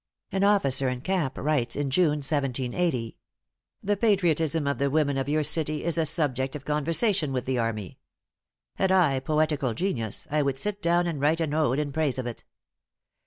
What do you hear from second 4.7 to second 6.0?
the women of your city is